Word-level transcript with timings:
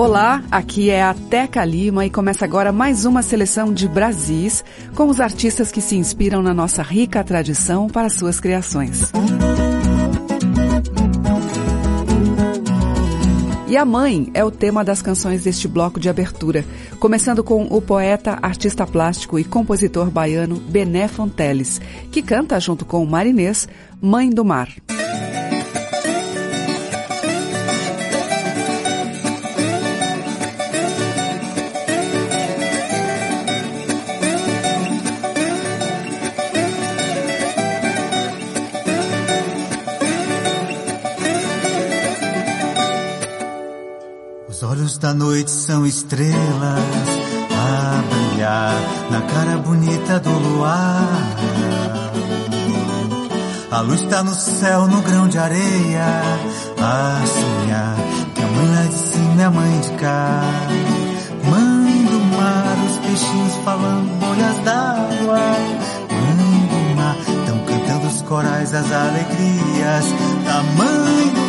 Olá, 0.00 0.42
aqui 0.50 0.88
é 0.88 1.02
a 1.02 1.12
Teca 1.12 1.62
Lima 1.62 2.06
e 2.06 2.10
começa 2.10 2.42
agora 2.42 2.72
mais 2.72 3.04
uma 3.04 3.20
seleção 3.20 3.70
de 3.70 3.86
Brasis 3.86 4.64
com 4.96 5.08
os 5.08 5.20
artistas 5.20 5.70
que 5.70 5.82
se 5.82 5.94
inspiram 5.94 6.40
na 6.40 6.54
nossa 6.54 6.82
rica 6.82 7.22
tradição 7.22 7.86
para 7.86 8.08
suas 8.08 8.40
criações. 8.40 9.12
E 13.68 13.76
a 13.76 13.84
mãe 13.84 14.30
é 14.32 14.42
o 14.42 14.50
tema 14.50 14.82
das 14.82 15.02
canções 15.02 15.44
deste 15.44 15.68
bloco 15.68 16.00
de 16.00 16.08
abertura, 16.08 16.64
começando 16.98 17.44
com 17.44 17.64
o 17.64 17.82
poeta, 17.82 18.38
artista 18.40 18.86
plástico 18.86 19.38
e 19.38 19.44
compositor 19.44 20.10
baiano 20.10 20.56
Bené 20.56 21.08
Fonteles, 21.08 21.78
que 22.10 22.22
canta 22.22 22.58
junto 22.58 22.86
com 22.86 23.02
o 23.02 23.06
Marinês 23.06 23.68
Mãe 24.00 24.30
do 24.30 24.46
Mar. 24.46 24.70
Da 45.10 45.14
noite 45.14 45.50
são 45.50 45.84
estrelas 45.84 46.78
a 47.50 48.02
brilhar 48.08 48.74
na 49.10 49.20
cara 49.22 49.58
bonita 49.58 50.20
do 50.20 50.30
luar. 50.30 51.08
A 53.72 53.80
luz 53.80 54.02
tá 54.02 54.22
no 54.22 54.32
céu, 54.34 54.86
no 54.86 55.02
grão 55.02 55.26
de 55.26 55.36
areia, 55.36 56.22
a 56.78 57.22
sonhar 57.26 57.96
que 58.34 58.42
a 58.42 58.46
mãe 58.46 58.68
lá 58.68 58.82
de 58.84 58.94
cima 58.94 59.42
é 59.42 59.44
a 59.46 59.50
mãe 59.50 59.80
de 59.80 59.90
cá. 59.94 60.42
Mãe 61.50 62.04
do 62.04 62.36
mar, 62.36 62.76
os 62.88 62.98
peixinhos 62.98 63.54
falando 63.64 64.20
bolhas 64.20 64.58
d'água. 64.58 65.40
Mãe 66.12 66.68
do 66.68 66.96
mar, 66.96 67.16
tão 67.46 67.58
cantando 67.64 68.06
os 68.06 68.22
corais 68.22 68.72
as 68.72 68.92
alegrias 68.92 70.04
da 70.44 70.62
mãe 70.62 71.28
do 71.34 71.39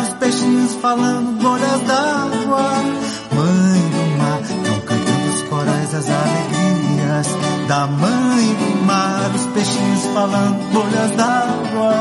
os 0.00 0.08
peixinhos 0.14 0.74
falando 0.76 1.40
bolhas 1.42 1.80
d'água. 1.82 2.62
Mãe 3.36 3.82
do 3.94 4.18
mar, 4.18 4.40
tão 4.64 4.80
cantando 4.80 5.28
os 5.34 5.42
corais 5.42 5.94
as 5.94 6.06
alegrias 6.10 7.26
da 7.68 7.86
mãe 7.86 8.46
do 8.54 8.84
mar, 8.84 9.30
os 9.34 9.46
peixinhos 9.54 10.04
falando 10.14 10.72
bolhas 10.72 11.10
d'água. 11.12 11.94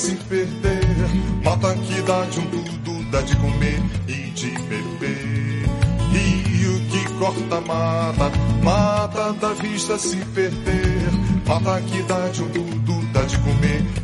Se 0.00 0.14
perder. 0.14 0.80
Mata 1.44 1.74
que 1.74 2.00
dá 2.02 2.24
de 2.24 2.40
um 2.40 2.46
tudo, 2.46 3.10
dá 3.10 3.20
de 3.20 3.36
comer 3.36 3.80
e 4.08 4.30
de 4.30 4.50
beber. 4.62 5.66
Rio 6.10 6.80
que 6.90 7.12
corta 7.18 7.60
mata, 7.60 8.30
mata 8.62 9.32
da 9.34 9.52
vista 9.52 9.98
se 9.98 10.16
perder. 10.16 11.10
Mata 11.46 11.80
que 11.82 12.02
dá 12.04 12.28
de 12.28 12.42
um 12.42 12.48
tudo, 12.48 13.12
dá 13.12 13.22
de 13.22 13.38
comer 13.38 13.99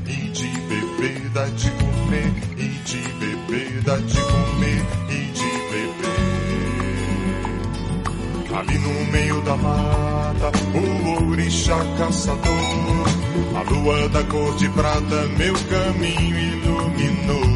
de 14.57 14.69
prata, 14.71 15.27
meu 15.37 15.55
caminho 15.55 16.39
iluminou. 16.39 17.47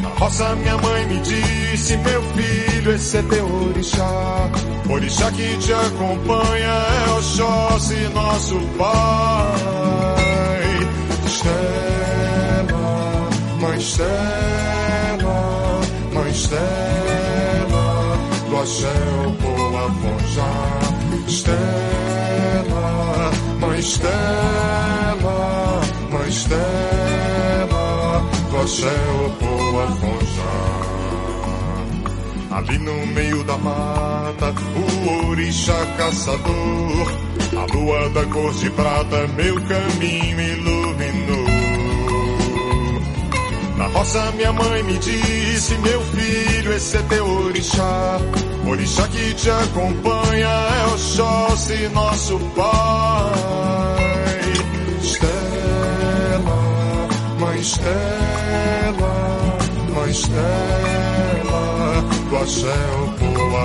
Na 0.00 0.08
roça 0.18 0.54
minha 0.56 0.76
mãe 0.78 1.06
me 1.06 1.20
disse, 1.20 1.96
meu 1.98 2.22
filho, 2.22 2.92
esse 2.94 3.18
é 3.18 3.22
teu 3.22 3.46
orixá. 3.66 4.50
Orixá 4.88 5.30
que 5.32 5.56
te 5.58 5.72
acompanha 5.72 6.66
é 6.66 7.10
Oxóssi, 7.10 8.08
nosso 8.14 8.58
pai. 8.78 10.20
Estela, 11.26 12.80
mãe 13.60 13.78
Estela, 13.78 14.18
mãe 16.14 16.30
Estela, 16.30 18.18
do 18.48 18.56
axé 18.56 18.88
ao 19.24 19.30
Boa 19.32 19.90
Fonjá. 19.90 20.52
Estela, 21.28 22.19
Mãe 23.60 23.78
Estela, 23.78 24.10
Mãe 26.10 26.28
Estela, 26.28 26.60
do 28.50 28.56
axé 28.58 28.88
boa 29.38 29.86
Ali 32.50 32.78
no 32.78 33.06
meio 33.08 33.44
da 33.44 33.56
mata, 33.58 34.54
o 34.74 35.28
orixá 35.28 35.86
caçador, 35.98 37.12
a 37.56 37.74
lua 37.74 38.08
da 38.10 38.24
cor 38.26 38.52
de 38.54 38.70
prata, 38.70 39.28
meu 39.36 39.54
caminho 39.62 40.40
iluminou. 40.40 41.50
Na 43.76 43.86
roça 43.86 44.32
minha 44.32 44.52
mãe 44.52 44.82
me 44.82 44.98
disse, 44.98 45.74
meu 45.78 46.00
filho, 46.00 46.72
esse 46.72 46.96
é 46.96 47.02
teu 47.02 47.26
orixá. 47.26 48.18
Orixá 48.66 49.08
que 49.08 49.34
te 49.34 49.50
acompanha 49.50 50.48
é 50.48 50.86
Oxóssi, 50.94 51.88
nosso 51.88 52.38
pai. 52.54 53.80
Estela, 55.02 56.58
mãe 57.38 57.58
Estela, 57.60 59.14
mãe 59.94 60.10
Estela, 60.10 61.62
do 62.28 62.36
axé 62.36 62.80
o 62.96 63.06
poa 63.18 63.64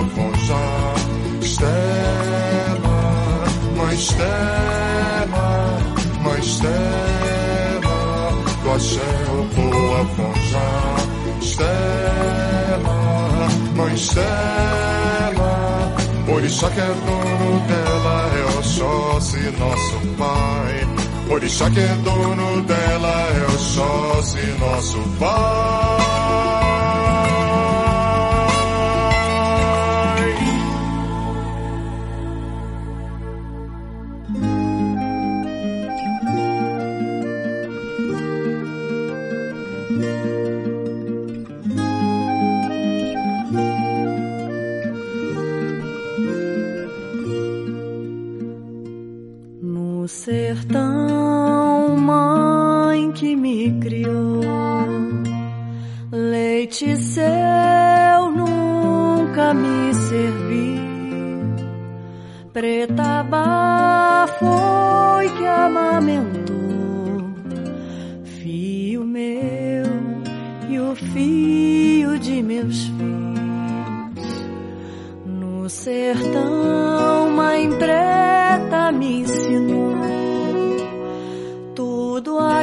Estela, 1.41 2.97
mãe 3.75 3.95
Estela, 3.95 5.47
mãe 6.23 6.39
Estela, 6.39 7.97
do 8.63 8.71
axé 8.71 9.11
o 9.29 9.45
poa 9.55 10.01
Estela, 11.41 12.94
Estela, 13.93 15.55
Orixá 16.27 16.69
que 16.69 16.79
é 16.79 16.85
dono 16.85 17.59
dela 17.67 18.31
é 18.33 18.57
Oxóssi, 18.57 19.39
nosso 19.59 19.99
pai. 20.17 20.87
Orixá 21.29 21.69
que 21.69 21.79
é 21.79 21.95
dono 22.03 22.61
dela 22.63 23.27
é 23.37 23.43
Oxóssi, 23.53 24.41
nosso 24.59 24.99
pai. 25.19 26.64
Seu 57.15 58.31
nunca 58.31 59.53
me 59.53 59.93
servi, 59.93 60.81
preta 62.51 63.25
foi 64.37 65.29
que 65.29 65.45
amamentou, 65.45 67.29
fio 68.23 69.05
meu 69.05 69.85
e 70.69 70.77
o 70.77 70.93
fio 70.93 72.19
de 72.19 72.43
meus 72.43 72.83
filhos, 72.83 74.45
no 75.25 75.69
sertão, 75.69 77.29
mãe 77.31 77.69
preta 77.79 78.91
me 78.91 79.21
ensinou. 79.21 79.95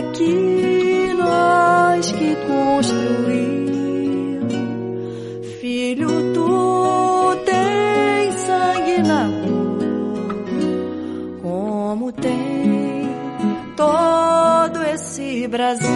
Aqui 0.03 1.15
nós 1.17 2.13
que 2.13 2.35
construímos. 2.47 3.22
Brasil. 15.49 15.89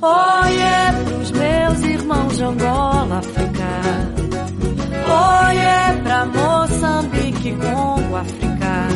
Olha 0.00 0.94
pros 1.04 1.30
meus 1.32 1.80
irmãos 1.82 2.36
de 2.36 2.44
Angola, 2.44 3.18
África. 3.18 3.64
Olha 5.08 6.00
pra 6.02 6.26
Moçambique, 6.26 7.52
Congo, 7.52 8.16
África. 8.16 8.88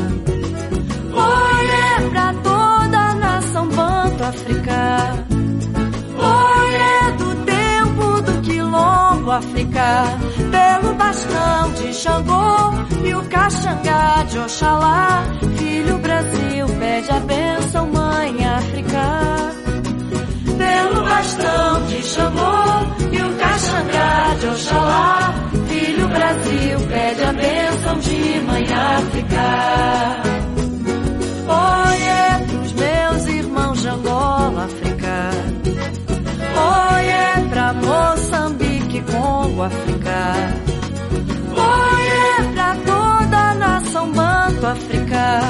Olha 1.14 2.10
pra 2.10 2.34
toda 2.34 2.98
a 2.98 3.14
nação 3.14 3.68
banto, 3.68 4.24
África. 4.24 5.24
Olha 6.18 7.12
do 7.16 7.44
tempo 7.44 8.22
do 8.22 8.40
quilombo, 8.42 9.30
África. 9.30 10.27
Pelo 10.50 10.94
bastão 10.94 11.72
de 11.72 11.94
Xangô 11.94 13.04
e 13.04 13.14
o 13.14 13.22
caxangá 13.28 14.24
de 14.24 14.38
Oxalá. 14.38 15.24
Filho 15.56 15.98
Brasil, 15.98 16.66
pede 16.78 17.10
a 17.10 17.20
benção, 17.20 17.86
mãe 17.90 18.46
África. 18.46 19.04
Pelo 20.58 21.02
bastão 21.04 21.86
de 21.86 22.02
Xangô 22.02 23.12
e 23.12 23.22
o 23.22 23.36
caxangá 23.36 24.34
de 24.40 24.46
Oxalá 24.46 25.48
filho 25.68 26.08
Brasil 26.08 26.78
pede 26.88 27.22
a 27.22 27.32
bênção 27.32 27.98
de 27.98 28.40
mãe 28.40 28.64
África. 28.72 30.22
Olha 31.48 32.46
pros 32.46 32.72
meus 32.72 33.26
irmãos 33.26 33.80
de 33.80 33.88
Angola, 33.88 34.64
África. 34.64 35.30
Olha 36.56 37.48
pra 37.50 37.72
Moçambique, 37.74 39.02
Congo, 39.02 39.62
África. 39.62 39.97
África. 44.70 45.40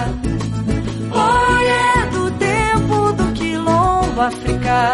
Olha 1.10 2.06
do 2.12 2.30
tempo 2.38 3.12
do 3.14 3.32
quilombo, 3.32 4.20
África. 4.20 4.92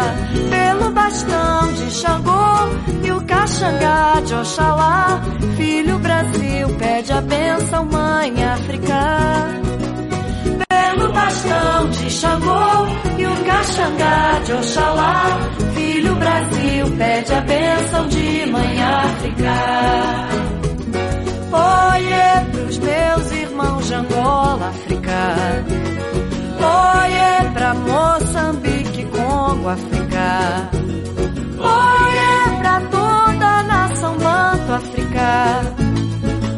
Pelo 0.49 0.91
bastão 0.91 1.73
de 1.73 1.91
Xangô 1.91 3.03
e 3.03 3.11
o 3.11 3.21
caxangá 3.25 4.19
de 4.25 4.33
Oxalá. 4.33 5.21
Filho 5.55 5.99
Brasil 5.99 6.67
pede 6.79 7.13
a 7.13 7.21
benção, 7.21 7.85
mãe 7.85 8.43
África. 8.43 8.99
Pelo 10.69 11.13
bastão 11.13 11.89
de 11.91 12.09
Xangô 12.09 12.87
e 13.19 13.25
o 13.27 13.45
caxangá 13.45 14.39
de 14.43 14.53
Oxalá. 14.53 15.39
Filho 15.75 16.15
Brasil 16.15 16.85
pede 16.97 17.31
a 17.31 17.41
benção 17.41 18.07
de 18.07 18.45
mãe 18.47 18.83
África. 18.83 19.55
Olhe 21.51 22.51
pros 22.51 22.77
meus 22.79 23.31
irmãos 23.31 23.44
de 23.55 23.93
Angola, 23.93 24.67
África. 24.67 25.63
Olhe 26.59 27.51
pra 27.53 27.73
Moçambique, 27.73 29.05
Congo, 29.05 29.69
África. 29.69 30.69
Olhe 31.57 32.59
pra 32.59 32.81
toda 32.81 33.47
a 33.47 33.63
nação 33.63 34.17
banto, 34.17 34.73
África. 34.73 35.61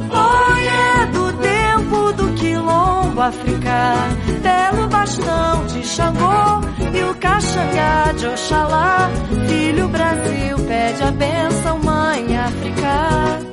Olhe 0.10 1.06
do 1.12 1.34
tempo 1.34 2.14
do 2.14 2.34
quilombo, 2.34 3.22
África. 3.22 3.94
Pelo 4.42 4.88
bastão 4.88 5.66
de 5.68 5.86
Xangô 5.86 6.62
e 6.94 7.04
o 7.04 7.16
caxangá 7.16 8.12
de 8.18 8.26
Oxalá. 8.26 9.10
Filho 9.48 9.88
Brasil 9.90 10.58
pede 10.68 11.04
a 11.04 11.12
benção, 11.12 11.80
mãe 11.80 12.38
África 12.38 13.48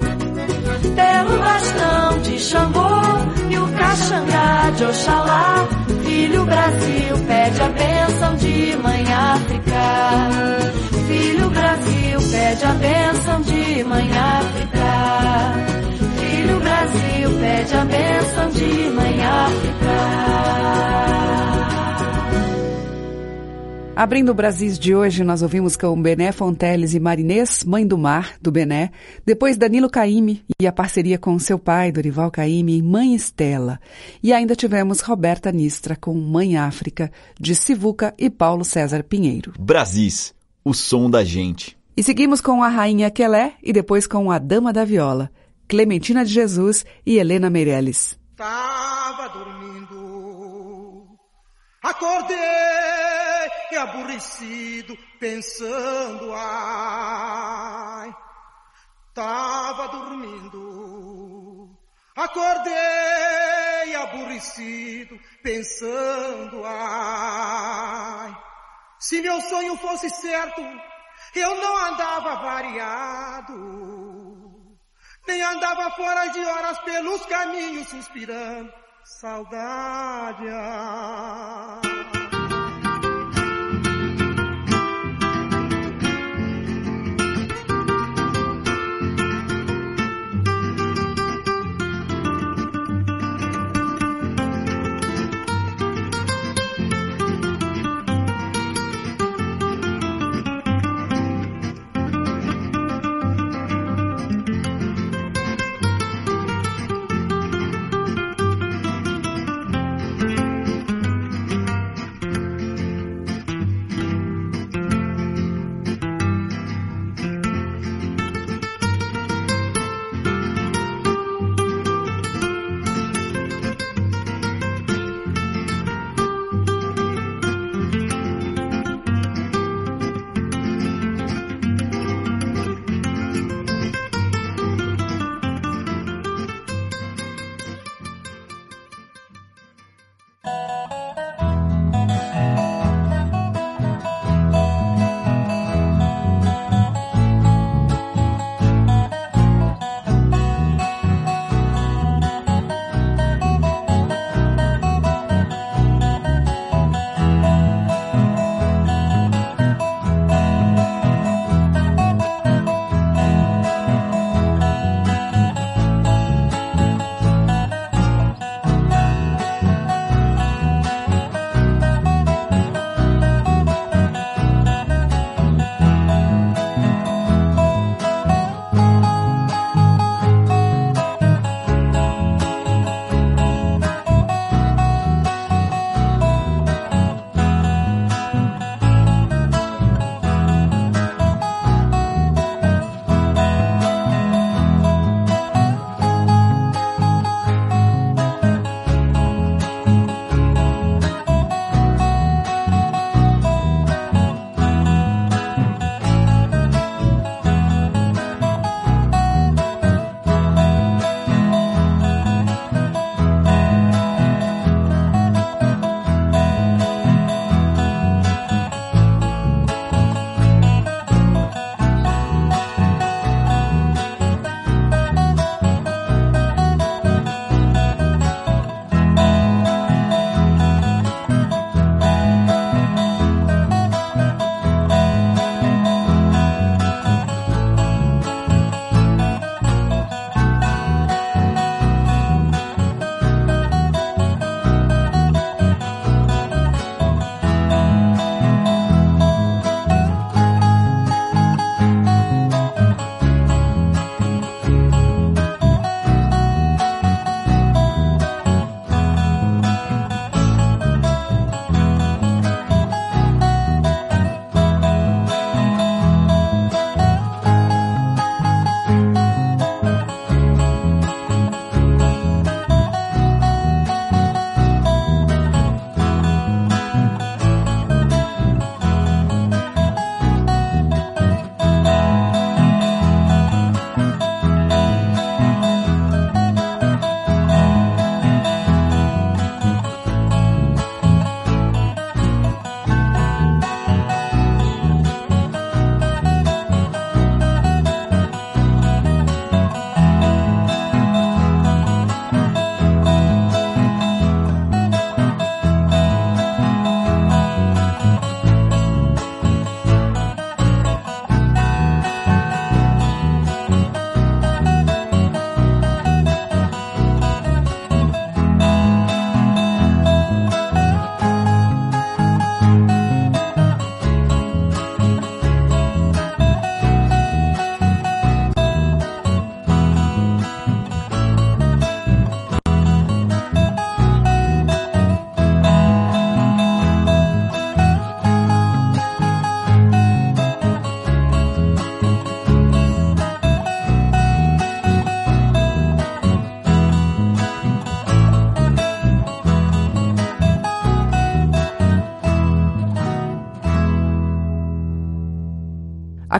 pelo 0.95 1.39
bastão 1.39 2.19
de 2.23 2.39
Xangô 2.39 3.34
e 3.55 3.59
o 3.59 3.67
caxangá 3.69 4.71
de 4.77 4.85
Oxalá. 4.85 5.69
Filho 6.05 6.45
Brasil 6.45 7.17
pede 7.27 7.63
a 7.63 7.69
bênção 7.69 8.37
de 8.37 8.77
mãe 8.77 9.05
África. 9.13 9.83
Filho 11.09 11.51
Brasil 11.51 12.21
pede 12.33 12.65
a 12.65 12.73
bênção 12.73 13.43
de 13.43 13.85
mãe 13.85 14.11
África. 14.19 15.55
Filho 16.19 16.59
Brasil 16.61 17.31
pede 17.41 17.75
a 17.75 17.85
bênção 17.85 18.49
de 18.51 18.91
mãe 18.91 19.25
África. 19.25 21.24
Abrindo 23.97 24.31
o 24.31 24.35
Brasil 24.35 24.73
de 24.73 24.93
hoje, 24.93 25.23
nós 25.23 25.41
ouvimos 25.41 25.77
com 25.77 26.01
Bené 26.03 26.33
Fonteles 26.33 26.95
e 26.95 27.01
Marinês, 27.01 27.63
Mãe 27.63 27.87
do 27.87 27.97
Mar, 27.97 28.35
do 28.43 28.51
Bené, 28.51 28.91
depois 29.25 29.57
Danilo 29.57 29.89
Caime 29.89 30.45
e 30.61 30.67
a 30.67 30.73
parceria 30.73 31.17
com 31.17 31.39
seu 31.39 31.61
pai, 31.61 31.93
Dorival 31.93 32.29
Caime, 32.29 32.83
Mãe 32.83 33.15
Estela. 33.15 33.79
E 34.21 34.33
ainda 34.33 34.57
tivemos 34.57 35.01
Roberta 35.01 35.53
Nistra 35.53 35.95
com 35.95 36.13
Mãe 36.13 36.57
África, 36.57 37.09
de 37.39 37.55
Sivuca 37.55 38.13
e 38.19 38.29
Paulo 38.29 38.65
César 38.65 39.05
Pinheiro. 39.05 39.53
Brasis, 39.57 40.35
o 40.65 40.75
som 40.75 41.09
da 41.09 41.23
gente. 41.23 41.79
E 41.97 42.03
seguimos 42.03 42.41
com 42.41 42.65
a 42.65 42.69
Rainha 42.69 43.13
Quelé 43.13 43.53
e 43.63 43.73
depois 43.73 44.09
com 44.09 44.29
a 44.29 44.41
Dama 44.41 44.73
da 44.73 44.85
Viola, 44.85 45.31
Clementina 45.69 46.25
de 46.25 46.33
Jesus 46.33 46.85
e 47.07 47.17
Helena 47.17 47.49
Meirelles. 47.49 48.19
Tava 48.37 49.29
dormindo, 49.29 51.07
acordei 51.81 53.13
aborrecido, 53.76 54.97
pensando, 55.19 56.33
ai, 56.35 58.14
tava 59.14 59.88
dormindo, 59.88 61.71
acordei 62.16 63.95
aborrecido, 63.97 65.19
pensando, 65.43 66.62
ai, 66.64 68.37
se 68.99 69.21
meu 69.21 69.40
sonho 69.43 69.76
fosse 69.78 70.09
certo, 70.11 70.61
eu 71.35 71.54
não 71.57 71.76
andava 71.87 72.37
variado, 72.37 73.52
nem 75.26 75.43
andava 75.43 75.90
fora 75.93 76.26
de 76.28 76.45
horas 76.45 76.78
pelos 76.81 77.25
caminhos 77.26 77.88
suspirando 77.88 78.85
saudade. 79.04 80.45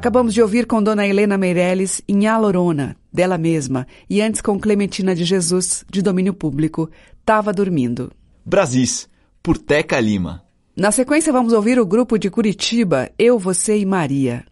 Acabamos 0.05 0.35
de 0.35 0.43
ouvir 0.43 0.67
com 0.67 0.83
Dona 0.83 1.07
Helena 1.07 1.39
Meirelles 1.39 2.03
em 2.07 2.27
Alorona, 2.27 2.95
dela 3.11 3.39
mesma, 3.39 3.87
e 4.09 4.21
antes 4.21 4.43
com 4.43 4.61
Clementina 4.61 5.15
de 5.15 5.25
Jesus, 5.25 5.83
de 5.91 6.03
domínio 6.03 6.35
público, 6.35 6.91
Tava 7.25 7.55
Dormindo. 7.55 8.13
Brasis, 8.45 9.09
por 9.43 9.57
Teca 9.57 9.99
Lima. 9.99 10.45
Na 10.77 10.93
sequência, 10.93 11.33
vamos 11.33 11.55
ouvir 11.55 11.79
o 11.79 11.87
grupo 11.87 12.19
de 12.19 12.29
Curitiba, 12.29 13.11
Eu, 13.19 13.39
Você 13.39 13.79
e 13.79 13.87
Maria. 13.87 14.45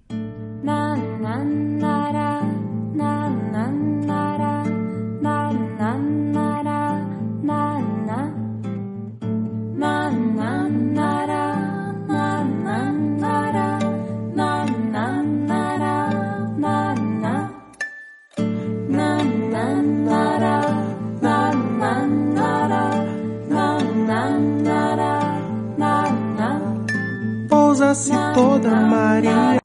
Pousa-se 27.82 28.12
toda 28.32 28.70
Maria 28.70 29.60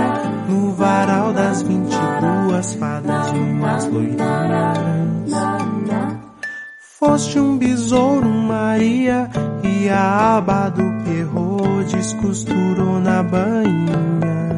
no 0.49 0.71
varal 0.71 1.31
das 1.33 1.61
vinte 1.61 1.93
e 1.93 2.47
duas 2.47 2.73
fadas 2.73 3.31
umas 3.31 3.85
loirinhas. 3.85 5.27
Foste 6.79 7.39
um 7.39 7.59
besouro, 7.59 8.27
Maria, 8.27 9.29
e 9.63 9.87
a 9.87 10.37
aba 10.37 10.67
do 10.69 10.83
Pierrot 11.03 11.95
descosturou 11.95 12.99
na 12.99 13.21
bainha. 13.21 14.56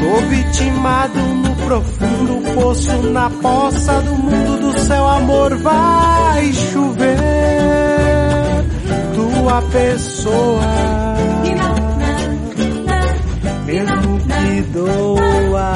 Tô 0.00 0.16
vitimado 0.28 1.20
no 1.20 1.56
profundo 1.56 2.54
poço, 2.54 3.02
na 3.10 3.28
poça 3.28 4.00
do 4.00 4.14
mundo 4.14 4.72
do 4.72 4.78
céu, 4.80 5.06
amor 5.06 5.56
vai 5.58 6.52
chover. 6.52 7.18
Tua 9.14 9.62
pessoa, 9.62 10.62
mesmo 13.66 14.18
que 14.20 14.62
doa. 14.72 15.72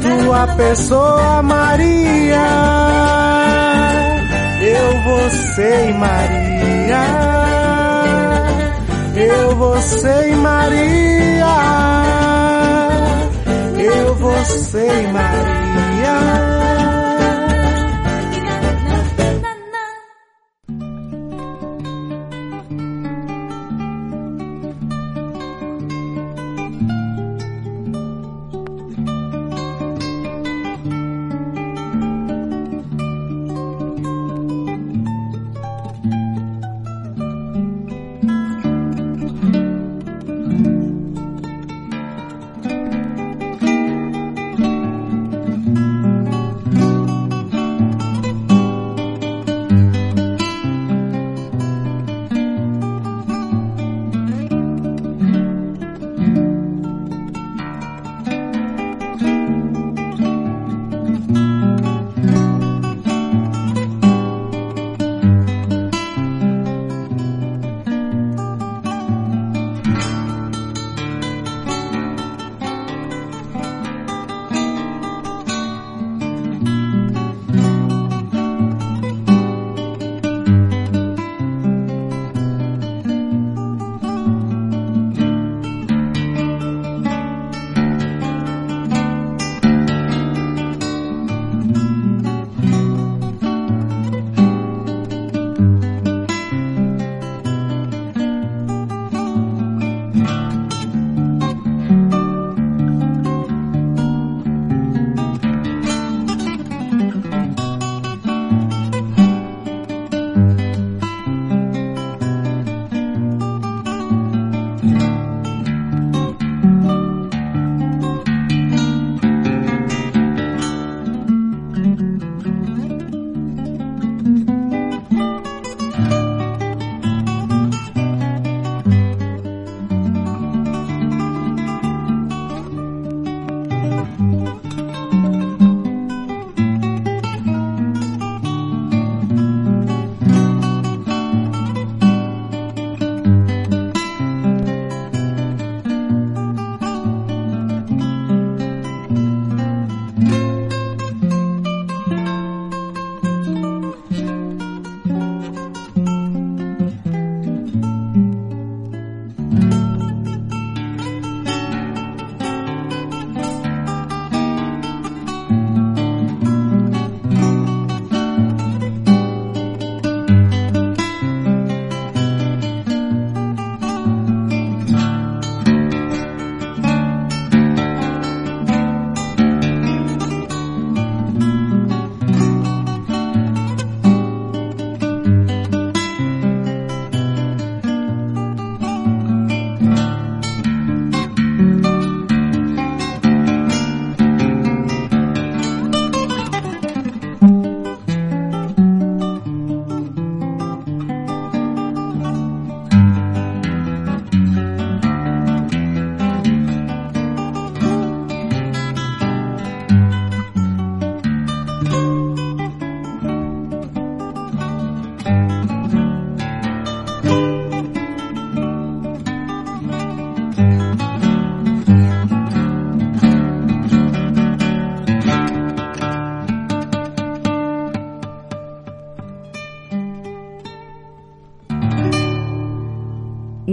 Tua 0.00 0.46
pessoa, 0.54 1.42
Maria, 1.42 2.46
eu, 4.60 5.02
você 5.02 5.90
e 5.90 5.92
Maria. 5.94 7.63
Eu, 9.26 9.56
você 9.56 10.30
e 10.30 10.34
Maria. 10.36 11.56
Eu, 13.78 14.14
você 14.16 14.86
e 14.86 15.06
Maria. 15.12 16.53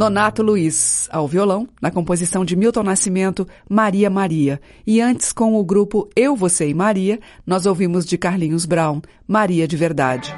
Nonato 0.01 0.41
Luiz, 0.41 1.07
ao 1.11 1.27
violão, 1.27 1.69
na 1.79 1.91
composição 1.91 2.43
de 2.43 2.55
Milton 2.55 2.81
Nascimento, 2.81 3.47
Maria 3.69 4.09
Maria. 4.09 4.59
E 4.85 4.99
antes, 4.99 5.31
com 5.31 5.53
o 5.53 5.63
grupo 5.63 6.09
Eu, 6.15 6.35
Você 6.35 6.67
e 6.67 6.73
Maria, 6.73 7.19
nós 7.45 7.67
ouvimos 7.67 8.03
de 8.03 8.17
Carlinhos 8.17 8.65
Brown, 8.65 8.99
Maria 9.27 9.67
de 9.67 9.77
Verdade. 9.77 10.35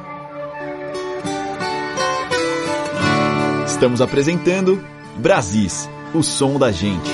Estamos 3.65 4.01
apresentando 4.01 4.83
Brasis, 5.15 5.89
o 6.13 6.21
som 6.21 6.59
da 6.59 6.69
gente. 6.69 7.09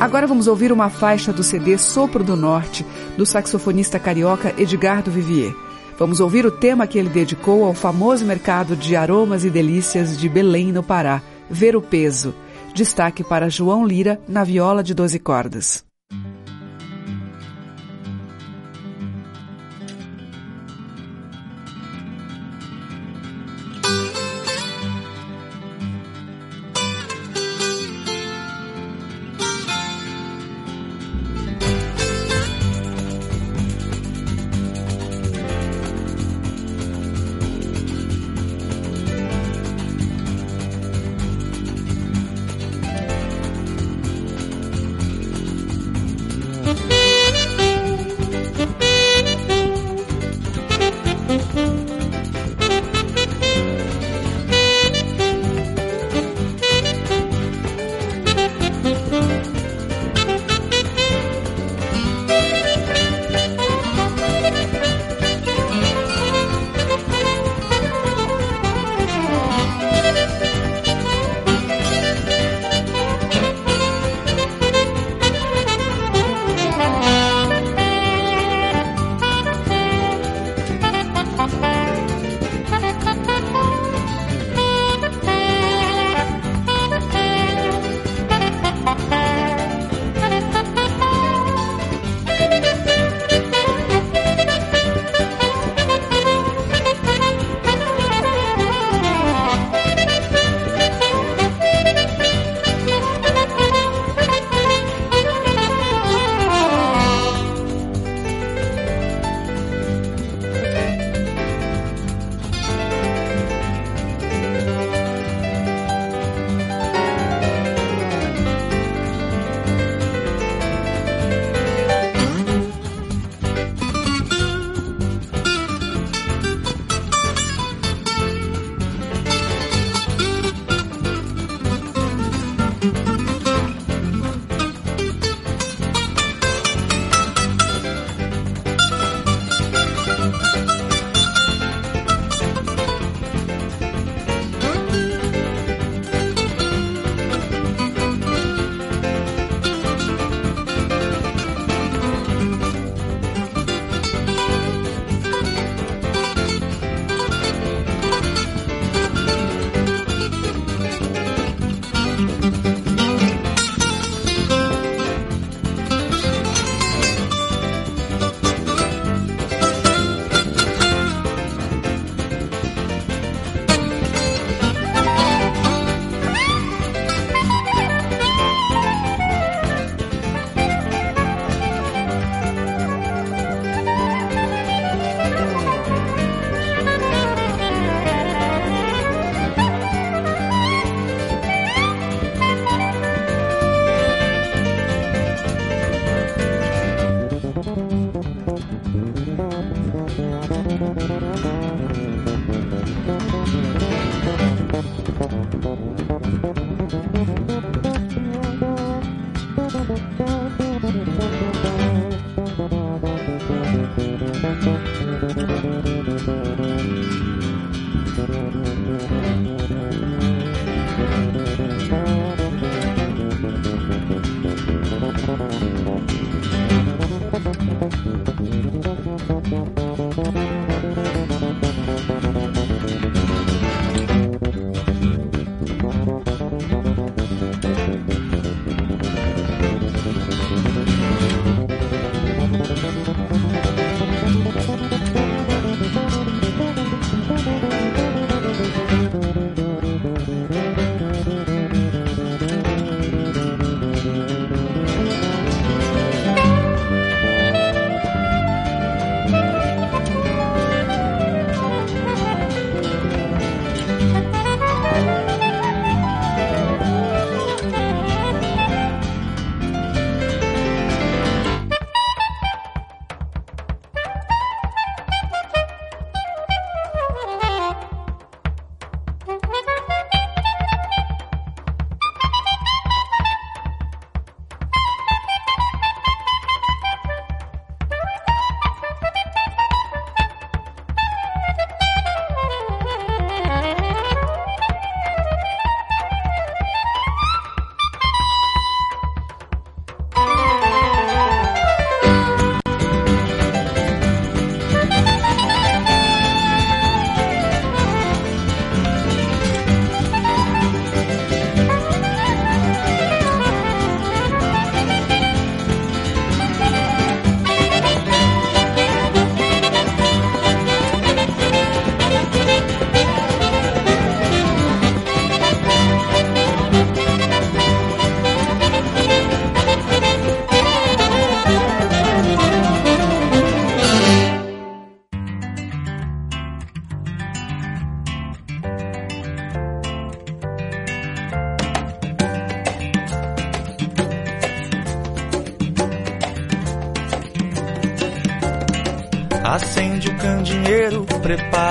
Agora 0.00 0.26
vamos 0.26 0.46
ouvir 0.46 0.72
uma 0.72 0.88
faixa 0.88 1.34
do 1.34 1.42
CD 1.42 1.76
Sopro 1.76 2.24
do 2.24 2.34
Norte, 2.34 2.82
do 3.18 3.26
saxofonista 3.26 3.98
carioca 3.98 4.54
Edgardo 4.56 5.10
Vivier. 5.10 5.52
Vamos 6.02 6.18
ouvir 6.18 6.44
o 6.44 6.50
tema 6.50 6.84
que 6.84 6.98
ele 6.98 7.08
dedicou 7.08 7.64
ao 7.64 7.72
famoso 7.72 8.26
mercado 8.26 8.74
de 8.74 8.96
aromas 8.96 9.44
e 9.44 9.50
delícias 9.50 10.18
de 10.18 10.28
Belém, 10.28 10.72
no 10.72 10.82
Pará, 10.82 11.22
Ver 11.48 11.76
o 11.76 11.80
Peso. 11.80 12.34
Destaque 12.74 13.22
para 13.22 13.48
João 13.48 13.86
Lira 13.86 14.20
na 14.26 14.42
viola 14.42 14.82
de 14.82 14.94
12 14.94 15.20
cordas. 15.20 15.91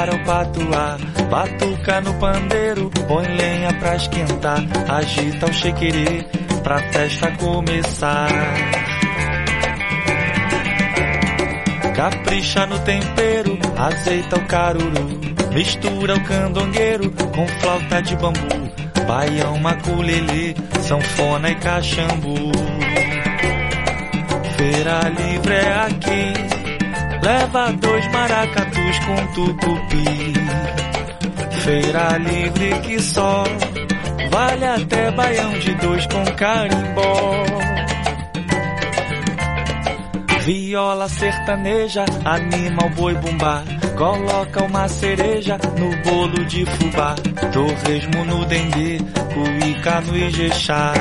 Prepara 0.01 0.15
o 0.15 0.19
patuá. 0.19 0.97
Batuca 1.29 2.01
no 2.01 2.13
pandeiro, 2.15 2.89
põe 3.07 3.27
lenha 3.27 3.73
pra 3.73 3.95
esquentar. 3.95 4.63
Agita 4.89 5.45
o 5.45 5.53
chequerê, 5.53 6.25
pra 6.63 6.79
festa 6.91 7.31
começar. 7.31 8.29
Capricha 11.95 12.65
no 12.65 12.79
tempero, 12.79 13.59
azeita 13.77 14.37
o 14.37 14.45
caruru. 14.45 15.21
Mistura 15.53 16.15
o 16.15 16.23
candongueiro 16.23 17.11
com 17.11 17.47
flauta 17.59 18.01
de 18.01 18.15
bambu. 18.15 18.71
Baião, 19.07 19.57
maculelê, 19.57 20.55
sanfona 20.81 21.49
e 21.49 21.55
cachambu. 21.55 22.51
Feira 24.57 25.01
livre 25.09 25.53
é 25.53 25.73
aqui, 25.85 26.50
leva 27.21 27.71
dois 27.73 28.07
maracatus 28.11 28.99
com 28.99 29.27
tucupi. 29.33 30.33
Feira 31.63 32.17
livre 32.17 32.79
que 32.81 33.01
só 33.01 33.43
vale 34.31 34.65
até 34.65 35.11
baião 35.11 35.51
de 35.59 35.73
dois 35.75 36.05
com 36.07 36.25
carimbó. 36.35 37.45
Viola 40.41 41.07
sertaneja 41.07 42.03
anima 42.25 42.85
o 42.85 42.89
boi 42.89 43.13
bumbá. 43.15 43.63
Coloca 43.95 44.63
uma 44.63 44.87
cereja 44.87 45.59
no 45.77 45.95
bolo 46.01 46.43
de 46.45 46.65
fubá. 46.65 47.13
Torresmo 47.53 48.25
no 48.25 48.43
dendê, 48.45 48.97
cuíca 49.33 50.01
no 50.01 50.17
ijexá. 50.17 50.93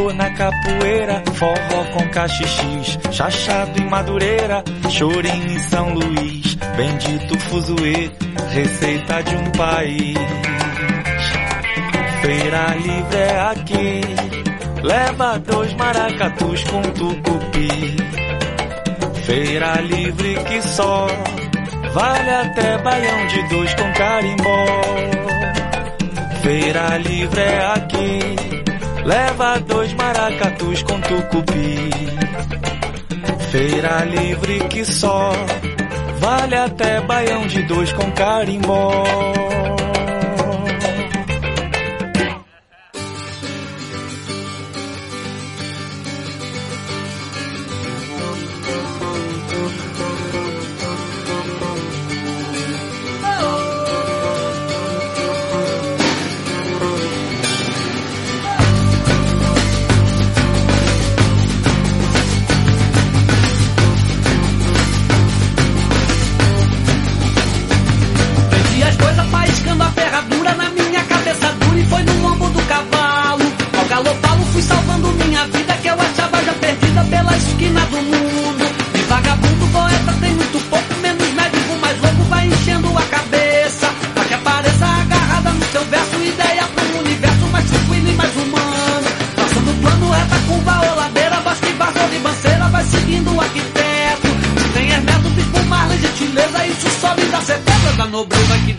Bongo 0.00 0.12
na 0.14 0.30
capoeira, 0.30 1.22
forró 1.34 1.84
com 1.92 2.08
cachixis. 2.08 2.98
Chachado 3.12 3.78
em 3.80 3.84
Madureira, 3.86 4.64
chorinho 4.88 5.52
em 5.52 5.58
São 5.58 5.92
Luís. 5.92 6.54
Bendito 6.76 7.38
fuzuê, 7.40 8.10
receita 8.50 9.22
de 9.22 9.36
um 9.36 9.50
país. 9.52 10.16
Feira 12.22 12.74
livre 12.76 13.18
é 13.18 13.40
aqui. 13.40 14.00
Leva 14.82 15.38
dois 15.38 15.74
maracatus 15.74 16.64
com 16.64 16.82
tucupi. 16.82 17.96
Feira 19.26 19.80
livre 19.82 20.34
que 20.44 20.62
só 20.62 21.08
vale 21.92 22.30
até 22.30 22.78
baião 22.78 23.26
de 23.26 23.48
dois 23.48 23.74
com 23.74 23.92
carimbó. 23.92 24.66
Feira 26.42 26.96
livre 26.96 27.40
é 27.40 27.66
aqui. 27.74 28.59
Leva 29.10 29.58
dois 29.58 29.92
maracatus 29.94 30.84
com 30.84 31.00
tucupi. 31.00 31.90
Feira 33.50 34.04
livre 34.04 34.60
que 34.68 34.84
só 34.84 35.32
vale 36.20 36.54
até 36.54 37.00
baião 37.00 37.44
de 37.48 37.60
dois 37.64 37.92
com 37.92 38.08
carimbó. 38.12 39.02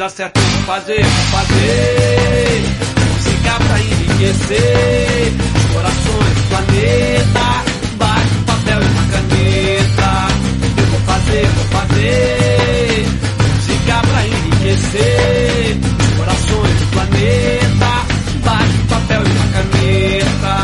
Dá 0.01 0.09
certo. 0.09 0.39
Vou 0.39 0.63
fazer, 0.63 1.03
vou 1.03 1.39
fazer. 1.39 2.63
Música 3.13 3.53
pra 3.67 3.79
enriquecer 3.79 5.31
os 5.55 5.65
corações 5.75 6.33
do 6.33 6.43
planeta. 6.49 7.45
Bate 7.97 8.33
um 8.35 8.43
papel 8.43 8.81
e 8.81 8.85
uma 8.85 9.03
caneta. 9.13 10.11
Eu 10.75 10.85
vou 10.87 10.99
fazer, 11.01 11.45
vou 11.45 11.65
fazer. 11.65 13.05
Música 13.53 14.01
pra 14.01 14.25
enriquecer 14.25 15.77
os 15.99 16.17
corações 16.17 16.79
do 16.79 16.85
planeta. 16.93 17.91
Bate 18.43 18.73
um 18.73 18.87
papel 18.87 19.21
e 19.21 19.29
uma 19.29 19.47
caneta. 19.53 20.55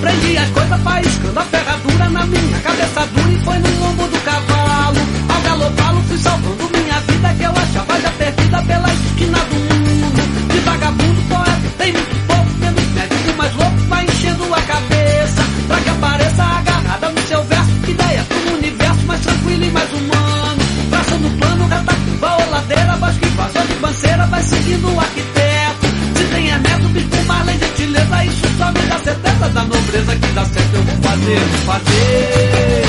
Prendi 0.00 0.38
as 0.38 0.50
coisas 0.50 0.82
faiscando 0.82 1.38
a 1.38 1.44
ferradura 1.44 2.08
na 2.10 2.26
minha 2.26 2.58
cabeça 2.58 3.06
dura 3.14 3.32
e 3.32 3.44
foi 3.44 3.58
no 3.58 3.78
lombo 3.78 4.11
fui 6.12 6.18
salvando 6.18 6.70
minha 6.76 7.00
vida 7.00 7.34
que 7.38 7.42
eu 7.42 7.50
achava 7.50 8.00
já 8.00 8.10
perdida 8.10 8.62
pela 8.62 8.88
esquina 8.92 9.38
do 9.38 9.54
mundo. 9.54 10.52
De 10.52 10.58
vagabundo, 10.60 11.22
poeta, 11.22 11.72
tem 11.78 11.92
muito 11.92 12.26
pouco, 12.26 12.50
menos 12.58 12.84
médico, 12.88 13.36
mais 13.38 13.54
louco, 13.54 13.76
vai 13.88 14.04
enchendo 14.04 14.54
a 14.54 14.60
cabeça. 14.60 15.42
Pra 15.68 15.80
que 15.80 15.88
apareça 15.88 16.42
agarrada 16.42 17.08
no 17.08 17.22
seu 17.22 17.42
verso, 17.44 17.70
ideia 17.88 18.24
pro 18.24 18.54
universo 18.56 19.06
mais 19.06 19.20
tranquilo 19.20 19.64
e 19.64 19.70
mais 19.70 19.92
humano. 19.92 20.62
Traçando 20.90 21.30
plano, 21.38 21.66
reta, 21.68 21.94
curva 21.94 22.36
ou 22.36 22.50
ladeira, 22.50 22.96
bosque, 22.98 23.26
vazou 23.28 23.62
de 23.62 23.74
banceira, 23.74 24.26
vai 24.26 24.42
seguindo 24.42 24.94
o 24.94 25.00
arquiteto. 25.00 25.86
Se 26.16 26.24
tem 26.24 26.48
Hermeto, 26.48 26.88
bico, 26.88 27.24
Marley, 27.26 27.58
gentileza, 27.58 28.24
isso 28.26 28.46
só 28.58 28.66
me 28.70 28.82
dá 28.82 28.98
certeza 28.98 29.48
da 29.48 29.64
nobreza 29.64 30.16
que 30.16 30.32
dá 30.32 30.44
certo. 30.44 30.74
Eu 30.74 30.82
vou 30.82 30.96
fazer, 30.96 31.38
vou 31.38 31.74
fazer. 31.74 32.82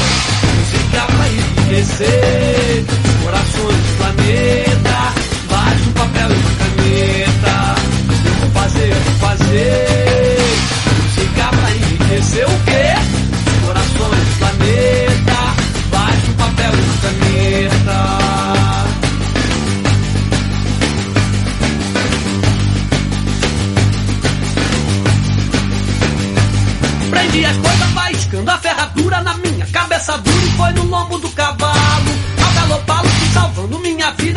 Música 0.57 1.05
pra 1.07 1.27
enriquecer 1.29 3.02
corações 3.23 3.77
do 3.77 3.97
planeta. 3.97 5.13
Bate 5.49 5.87
um 5.87 5.91
papel 5.93 6.29
e 6.29 6.35
uma 6.35 6.51
caneta. 6.59 7.75
Eu 8.25 8.33
vou 8.33 8.49
fazer, 8.51 8.93
vou 8.93 9.29
fazer. 9.29 10.37
Música 11.03 11.49
pra 11.49 11.71
enriquecer 11.71 12.45
o 12.45 12.72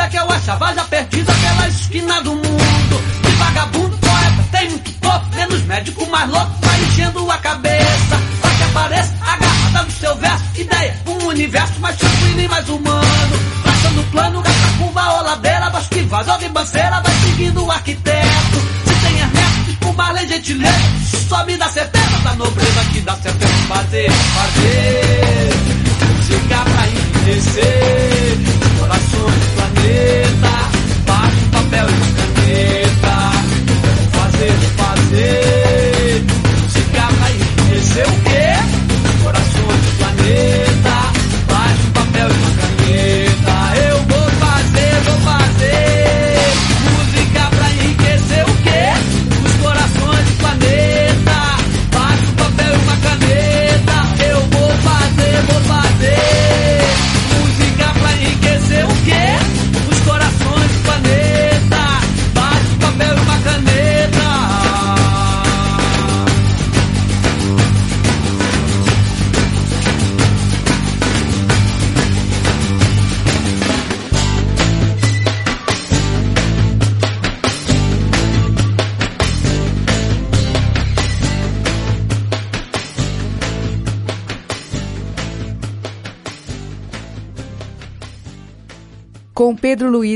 que 0.08 0.16
eu 0.16 0.30
achava 0.30 0.74
já 0.74 0.84
perdida 0.84 1.32
pela 1.32 1.68
esquina 1.68 2.22
do 2.22 2.34
mundo. 2.34 3.02
De 3.22 3.30
vagabundo, 3.32 3.96
poeta, 3.98 4.48
tem 4.52 4.70
muito 4.70 4.92
pouco, 5.00 5.26
menos 5.34 5.62
médico, 5.62 6.06
mais 6.10 6.30
louco, 6.30 6.52
vai 6.60 6.82
enchendo 6.82 7.30
a 7.30 7.38
cabeça. 7.38 8.20
Pra 8.40 8.50
que 8.50 8.62
apareça 8.62 9.14
agarrada 9.20 9.82
no 9.82 9.90
seu 9.90 10.14
verso, 10.16 10.44
ideia, 10.54 10.96
um 11.06 11.26
universo 11.26 11.80
mais 11.80 11.96
tranquilo 11.96 12.40
e 12.40 12.48
mais 12.48 12.68
humano. 12.68 13.36
Traçando 13.62 14.02
plano, 14.04 14.42
gasta 14.42 14.68
curva 14.78 15.12
ou 15.12 15.22
ladeira, 15.22 15.70
bosque, 15.70 16.02
vazou 16.02 16.38
de 16.38 16.48
banceira, 16.48 17.00
vai 17.00 17.14
seguindo 17.24 17.64
o 17.64 17.70
arquiteto. 17.70 18.58
Se 18.86 19.06
tem 19.06 19.18
Ernesto, 19.18 19.84
com 19.84 19.92
Marley, 19.92 20.28
gentileza, 20.28 21.26
só 21.28 21.44
me 21.44 21.56
dá 21.56 21.68
certeza 21.68 22.18
da 22.22 22.34
nobreza 22.34 22.84
que 22.92 23.00
dá 23.00 23.14
vou 23.14 23.76
fazer, 23.76 24.10
fazer. 24.10 25.05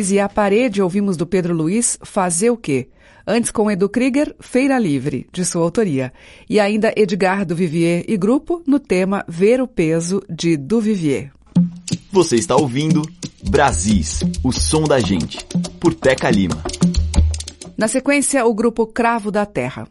Luiz 0.01 0.11
e 0.13 0.19
a 0.19 0.31
parede, 0.31 0.81
ouvimos 0.81 1.15
do 1.15 1.27
Pedro 1.27 1.53
Luiz 1.53 1.99
Fazer 2.03 2.49
o 2.49 2.57
Quê? 2.57 2.89
Antes 3.27 3.51
com 3.51 3.71
Edu 3.71 3.87
Krieger, 3.87 4.35
Feira 4.41 4.79
Livre, 4.79 5.29
de 5.31 5.45
sua 5.45 5.61
autoria. 5.61 6.11
E 6.49 6.59
ainda 6.59 6.91
Edgar 6.97 7.45
do 7.45 7.55
Vivier 7.55 8.03
e 8.09 8.17
grupo 8.17 8.63
no 8.67 8.81
tema 8.81 9.23
Ver 9.29 9.61
o 9.61 9.69
Peso, 9.69 10.23
de 10.27 10.57
do 10.57 10.81
Vivier. 10.81 11.31
Você 12.11 12.37
está 12.37 12.57
ouvindo 12.57 13.03
Brasis, 13.47 14.21
o 14.43 14.51
som 14.53 14.85
da 14.85 14.99
gente, 14.99 15.37
por 15.79 15.93
Teca 15.93 16.31
Lima. 16.31 16.63
Na 17.77 17.87
sequência, 17.87 18.47
o 18.47 18.55
grupo 18.55 18.87
Cravo 18.87 19.31
da 19.31 19.45
Terra. 19.45 19.87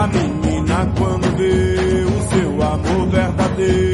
A 0.00 0.06
menina 0.06 0.90
quando 0.96 1.36
vê 1.36 2.06
o 2.06 2.22
seu 2.30 2.62
amor 2.62 3.06
verdadeiro, 3.08 3.89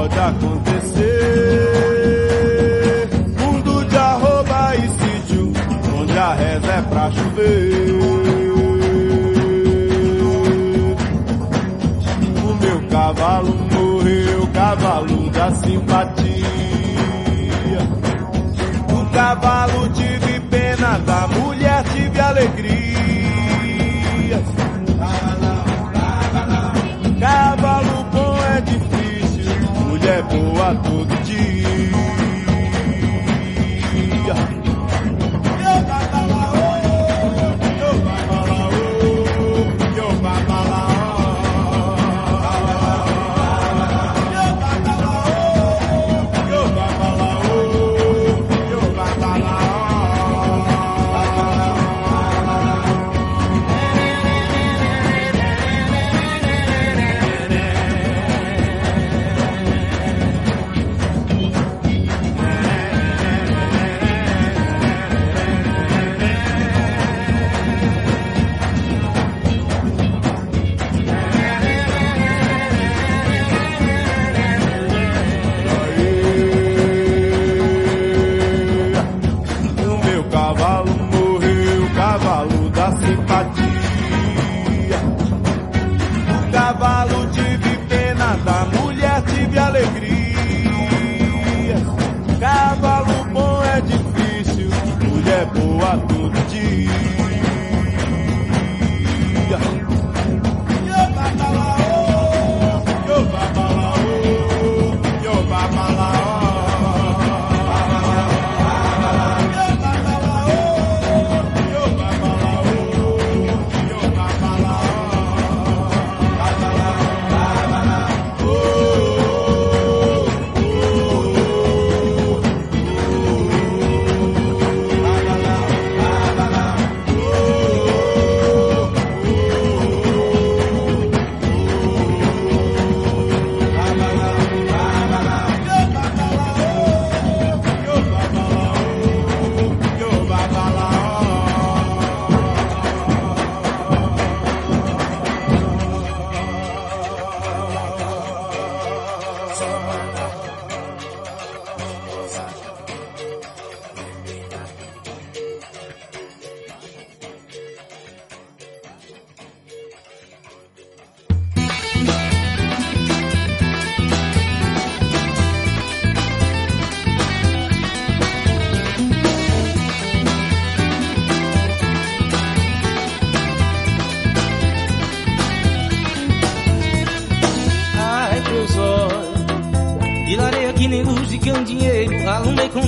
pode 0.00 0.18
acontecer. 0.18 1.10
Mundo 3.38 3.84
de 3.84 3.96
arroba 3.96 4.76
e 4.76 4.88
sítio, 4.88 5.52
onde 6.00 6.18
a 6.18 6.32
reza 6.34 6.72
é 6.72 6.82
pra 6.82 7.10
chover. 7.10 7.90
O 12.42 12.54
meu 12.54 12.88
cavalo 12.88 13.54
morreu, 13.72 14.46
cavalo 14.54 15.30
da 15.30 15.50
simpatia. 15.56 16.46
O 18.88 19.04
cavalo 19.12 19.88
tive 19.90 20.40
pena, 20.48 20.98
da 21.00 21.28
mulher 21.28 21.84
tive 21.92 22.20
alegria. 22.20 22.79
Mulher 30.74 31.19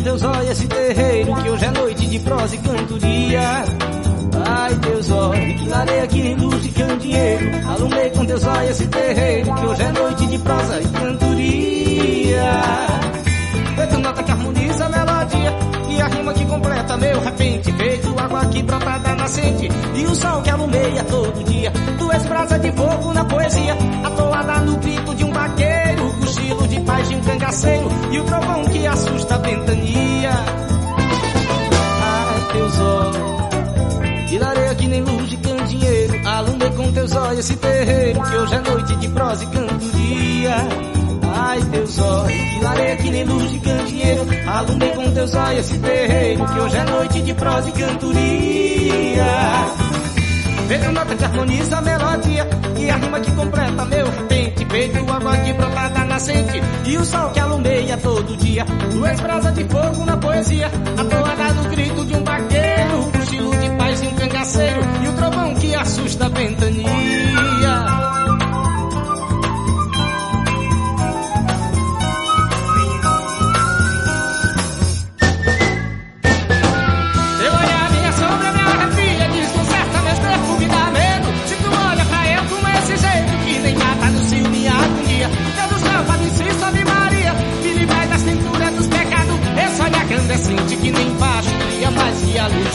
Teus 0.02 0.22
olhos 0.24 0.50
esse 0.50 0.66
terreiro, 0.66 1.34
que 1.36 1.48
hoje 1.48 1.64
é 1.64 1.70
noite 1.70 2.06
de 2.06 2.18
prosa 2.18 2.54
e 2.54 2.58
cantoria. 2.58 3.64
Ai, 4.48 4.74
teus 4.76 5.10
olhos, 5.10 5.60
que 5.60 5.68
lareia 5.68 6.06
que 6.08 6.34
luz 6.34 6.62
de 6.62 6.68
candeeiro. 6.70 7.68
Alumei 7.68 8.10
com 8.10 8.24
teus 8.26 8.44
olhos 8.44 8.70
esse 8.70 8.86
terreiro, 8.88 9.54
que 9.54 9.66
hoje 9.66 9.82
é 9.82 9.92
noite 9.92 10.26
de 10.26 10.38
prosa 10.38 10.80
e 10.80 10.88
cantoria. 10.88 12.52
Feito 13.76 13.98
nota 13.98 14.22
que 14.22 14.30
harmoniza 14.30 14.84
a 14.84 14.88
melodia 14.88 15.54
E 15.88 16.00
a 16.00 16.06
rima 16.06 16.34
que 16.34 16.44
completa 16.44 16.96
meu 16.98 17.20
repente 17.20 17.72
Feito 17.72 18.14
água 18.18 18.44
que 18.46 18.62
brota 18.62 18.98
da 18.98 19.14
nascente 19.14 19.68
E 19.94 20.04
o 20.04 20.14
sol 20.14 20.42
que 20.42 20.50
alumeia 20.50 21.02
todo 21.04 21.44
dia 21.44 21.72
Tu 21.98 22.12
és 22.12 22.22
brasa 22.26 22.58
de 22.58 22.70
fogo 22.72 23.12
na 23.14 23.24
poesia 23.24 23.74
Atoada 24.04 24.60
no 24.60 24.76
grito 24.76 25.14
de 25.14 25.24
um 25.24 25.32
vaqueiro 25.32 25.71
cochilo 27.02 27.04
de 27.04 27.14
um 27.14 27.20
cangaceiro 27.20 27.88
E 28.10 28.20
o 28.20 28.24
trovão 28.24 28.64
que 28.64 28.86
assusta 28.86 29.34
a 29.34 29.38
ventania. 29.38 30.30
Ai, 32.02 32.52
teus 32.52 32.78
olhos. 32.78 33.42
De 34.28 34.38
lareia 34.38 34.74
que 34.74 34.86
nem 34.86 35.02
luz 35.02 35.28
de 35.28 35.36
candeeiro 35.36 36.26
Alumei 36.26 36.70
com 36.70 36.90
teus 36.90 37.14
olhos 37.14 37.38
esse 37.40 37.54
terreiro 37.54 38.22
Que 38.22 38.36
hoje 38.36 38.54
é 38.54 38.60
noite 38.60 38.96
de 38.96 39.08
prosa 39.08 39.44
e 39.44 39.46
cantoria 39.48 40.56
Ai, 41.34 41.60
teus 41.60 41.98
olhos, 41.98 42.62
lareia 42.62 42.96
que 42.96 43.10
nem 43.10 43.24
luz 43.24 43.50
de 43.50 43.58
candeeiro 43.58 44.26
Alumei 44.46 44.90
com 44.92 45.12
teus 45.12 45.34
olhos 45.34 45.58
esse 45.58 45.78
terreiro 45.78 46.46
Que 46.46 46.60
hoje 46.60 46.76
é 46.78 46.84
noite 46.84 47.20
de 47.20 47.34
prosa 47.34 47.68
e 47.68 47.72
cantoria 47.72 49.26
Feito 50.66 50.92
nota 50.92 51.14
que 51.14 51.24
harmoniza 51.24 51.76
a 51.76 51.82
melodia 51.82 52.48
E 52.78 52.90
a 52.90 52.96
rima 52.96 53.20
que 53.20 53.32
completa 53.32 53.84
meu 53.84 54.06
repente 54.06 54.41
Feito 54.72 55.12
água 55.12 55.36
que 55.36 55.52
brota 55.52 55.90
da 55.90 56.04
nascente. 56.06 56.62
E 56.86 56.96
o 56.96 57.04
sol 57.04 57.30
que 57.32 57.40
alumeia 57.40 57.94
todo 57.98 58.34
dia. 58.38 58.64
Tu 58.90 59.04
és 59.04 59.20
brasa 59.20 59.52
de 59.52 59.64
fogo 59.64 60.06
na 60.06 60.16
poesia. 60.16 60.66
A 60.66 61.04
toada 61.04 61.52
do 61.52 61.68
grito 61.68 62.06
de 62.06 62.14
um 62.14 62.24
vaqueiro. 62.24 63.00
O 63.00 63.12
cochilo 63.12 63.54
de 63.58 63.68
paz 63.76 64.00
de 64.00 64.08
um 64.08 64.14
cangaceiro. 64.14 64.80
E 65.04 65.08
o 65.08 65.12
trovão 65.12 65.54
que 65.56 65.74
assusta 65.74 66.24
a 66.24 66.28
ventania 66.30 67.01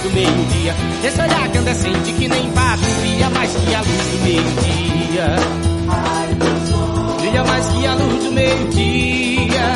do 0.08 0.14
meio-dia. 0.14 0.74
Esse 1.04 1.22
olhar 1.22 1.50
candescente 1.52 2.14
que 2.14 2.28
nem 2.28 2.52
Brilha 3.00 3.30
mais 3.30 3.52
que 3.52 3.76
a 3.76 3.80
luz 3.80 4.08
do 4.12 4.24
meio-dia. 4.24 5.36
Brilha 7.20 7.44
mais 7.44 7.68
que 7.68 7.86
a 7.86 7.94
luz 7.96 8.24
do 8.24 8.32
meio-dia. 8.32 9.68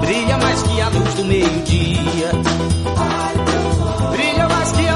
Brilha 0.00 0.38
mais 0.38 0.62
que 0.62 0.80
a 0.80 0.88
luz 0.88 1.14
do 1.14 1.24
meio-dia. 1.24 2.30
Brilha 4.12 4.48
mais 4.48 4.72
que 4.72 4.88
a 4.88 4.91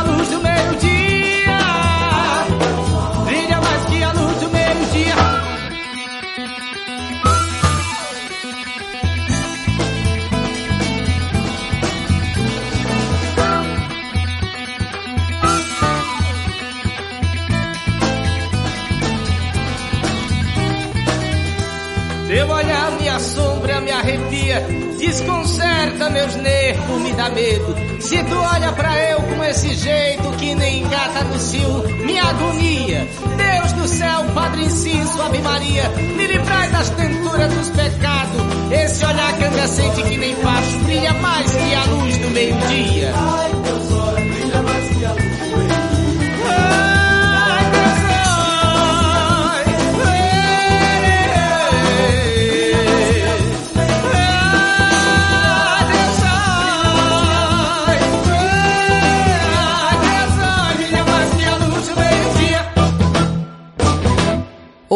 desconcerta 24.98 26.10
meus 26.10 26.34
nervos, 26.36 27.00
me 27.02 27.12
dá 27.12 27.28
medo. 27.30 27.74
Se 28.00 28.22
tu 28.24 28.34
olha 28.34 28.72
pra 28.72 28.96
eu 29.10 29.22
com 29.22 29.44
esse 29.44 29.74
jeito 29.74 30.30
que 30.32 30.54
nem 30.54 30.88
gata 30.88 31.24
do 31.24 31.38
cio, 31.38 31.84
minha 32.04 32.22
agonia. 32.22 33.06
Deus 33.36 33.72
do 33.72 33.88
céu, 33.88 34.24
Padre 34.34 34.64
Inciso, 34.64 35.22
Ave 35.22 35.38
Maria, 35.38 35.88
me 35.90 36.26
livrai 36.26 36.70
das 36.70 36.90
tenturas 36.90 37.52
dos 37.52 37.70
pecados. 37.70 38.42
Esse 38.70 39.04
olhar 39.04 39.38
candescente 39.38 40.02
que 40.02 40.16
nem 40.16 40.34
facho 40.36 40.78
brilha 40.80 41.12
mais 41.14 41.50
que 41.50 41.74
a 41.74 41.84
luz 41.84 42.18
do 42.18 42.30
meio-dia. 42.30 43.12
Ai, 43.14 43.50
Deus, 43.64 43.92
olha, 43.92 44.20
brilha 44.20 44.62
mais 44.62 44.96
que 44.96 45.04
a 45.04 45.12
luz 45.12 45.22
do 45.22 45.56
meio-dia. 45.56 45.65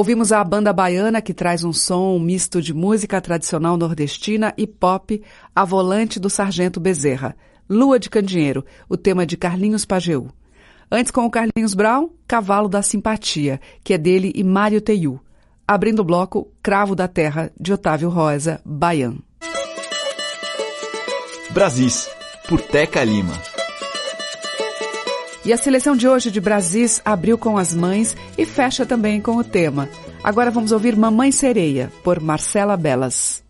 Ouvimos 0.00 0.32
a 0.32 0.42
banda 0.42 0.72
baiana 0.72 1.20
que 1.20 1.34
traz 1.34 1.62
um 1.62 1.74
som 1.74 2.18
misto 2.18 2.62
de 2.62 2.72
música 2.72 3.20
tradicional 3.20 3.76
nordestina 3.76 4.54
e 4.56 4.66
pop 4.66 5.22
a 5.54 5.62
volante 5.62 6.18
do 6.18 6.30
Sargento 6.30 6.80
Bezerra. 6.80 7.36
Lua 7.68 7.98
de 7.98 8.08
Candinheiro, 8.08 8.64
o 8.88 8.96
tema 8.96 9.26
de 9.26 9.36
Carlinhos 9.36 9.84
Pajeú. 9.84 10.30
Antes 10.90 11.10
com 11.10 11.26
o 11.26 11.30
Carlinhos 11.30 11.74
Brown, 11.74 12.08
Cavalo 12.26 12.66
da 12.66 12.80
Simpatia, 12.80 13.60
que 13.84 13.92
é 13.92 13.98
dele 13.98 14.32
e 14.34 14.42
Mário 14.42 14.80
Teiu. 14.80 15.20
Abrindo 15.68 16.00
o 16.00 16.04
bloco, 16.04 16.50
Cravo 16.62 16.94
da 16.94 17.06
Terra, 17.06 17.52
de 17.60 17.70
Otávio 17.70 18.08
Rosa, 18.08 18.58
Baian. 18.64 19.18
Brasis, 21.50 22.08
por 22.48 22.58
Teca 22.62 23.04
Lima. 23.04 23.34
E 25.44 25.52
a 25.52 25.56
seleção 25.56 25.96
de 25.96 26.06
hoje 26.06 26.30
de 26.30 26.40
Brasis 26.40 27.00
abriu 27.04 27.38
com 27.38 27.56
as 27.56 27.74
mães 27.74 28.16
e 28.36 28.44
fecha 28.44 28.84
também 28.84 29.20
com 29.20 29.36
o 29.36 29.44
tema. 29.44 29.88
Agora 30.22 30.50
vamos 30.50 30.70
ouvir 30.70 30.96
Mamãe 30.96 31.32
Sereia, 31.32 31.90
por 32.04 32.20
Marcela 32.20 32.76
Belas. 32.76 33.42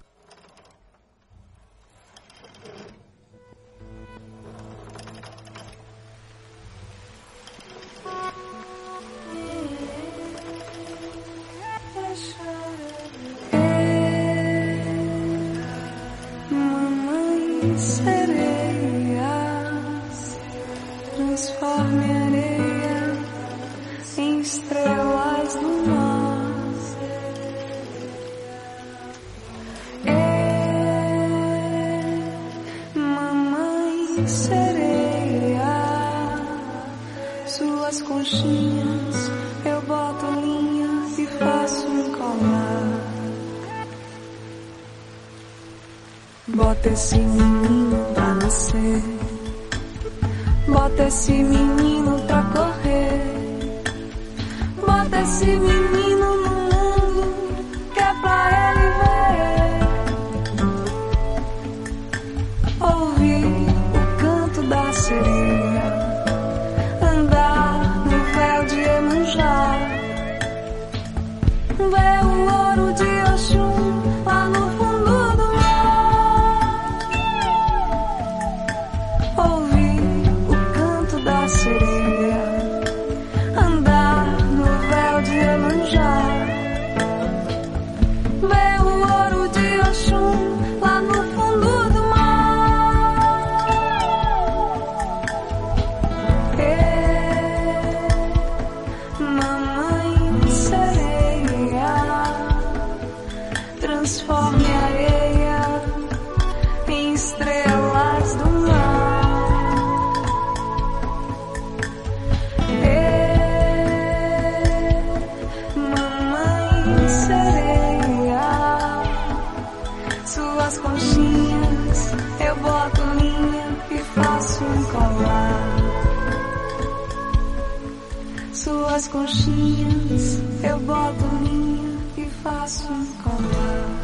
Conchinhas 129.11 130.41
eu 130.63 130.79
boto 130.81 131.25
linha 131.43 131.99
e 132.17 132.31
faço 132.43 132.93
um 132.93 133.07
colar. 133.23 134.01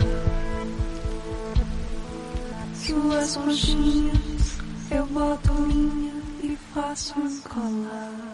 Suas 2.75 3.37
conchinhas, 3.37 4.59
eu 4.91 5.07
boto 5.07 5.53
linha 5.67 6.13
e 6.43 6.57
faço 6.73 7.19
um 7.19 7.41
colar. 7.41 8.26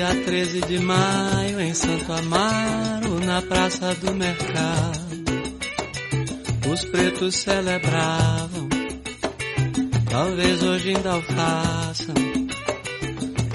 Dia 0.00 0.14
13 0.14 0.60
de 0.62 0.78
maio 0.78 1.60
em 1.60 1.74
Santo 1.74 2.10
Amaro, 2.10 3.20
na 3.20 3.42
Praça 3.42 3.94
do 3.96 4.14
Mercado, 4.14 5.24
os 6.72 6.84
pretos 6.86 7.34
celebravam, 7.34 8.66
talvez 10.08 10.62
hoje 10.62 10.94
ainda 10.96 11.18
o 11.18 11.20
façam, 11.20 12.14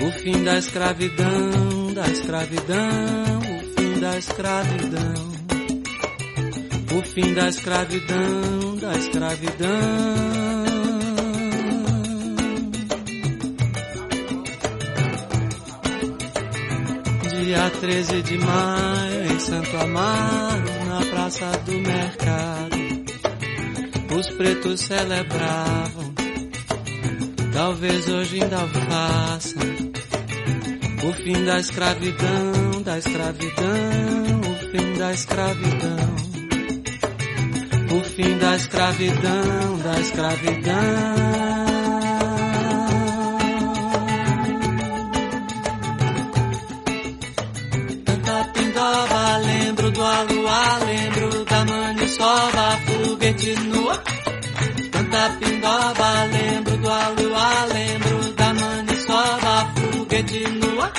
o 0.05 0.11
fim 0.21 0.43
da 0.43 0.59
escravidão, 0.59 1.93
da 1.95 2.07
escravidão, 2.09 3.39
o 3.39 3.81
fim 3.81 3.99
da 3.99 4.15
escravidão, 4.15 5.31
o 6.95 7.01
fim 7.01 7.33
da 7.33 7.49
escravidão, 7.49 8.75
da 8.79 8.95
escravidão. 8.95 10.64
Dia 17.45 17.69
13 17.69 18.23
de 18.23 18.39
maio 18.39 19.31
em 19.31 19.39
Santo 19.39 19.77
Amaro, 19.77 20.85
na 20.89 20.99
Praça 21.11 21.45
do 21.63 21.73
Mercado, 21.73 22.75
os 24.17 24.27
pretos 24.31 24.81
celebravam, 24.81 26.11
talvez 27.53 28.09
hoje 28.09 28.41
ainda 28.41 28.67
façam, 28.67 29.61
o 31.07 31.13
fim 31.13 31.45
da 31.45 31.59
escravidão, 31.59 32.81
da 32.83 32.97
escravidão, 32.97 34.41
o 34.41 34.55
fim 34.71 34.97
da 34.97 35.13
escravidão, 35.13 36.15
o 37.95 38.03
fim 38.05 38.37
da 38.39 38.55
escravidão, 38.55 39.77
da 39.83 39.99
escravidão. 39.99 41.64
Lua, 50.29 50.79
lembro 50.85 51.45
da 51.45 51.65
maniçoba, 51.65 52.65
foguete 52.85 53.55
nua. 53.71 53.95
Canta 54.91 55.23
pindoba, 55.39 56.09
lembro 56.31 56.77
do 56.77 56.89
alua, 56.89 57.65
lembro 57.73 58.33
da 58.33 58.53
maniçoba, 58.53 59.53
foguete 59.75 60.43
nua. 60.61 60.91